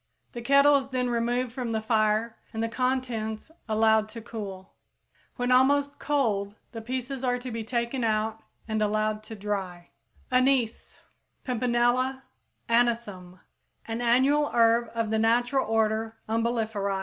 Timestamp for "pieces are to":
6.81-7.51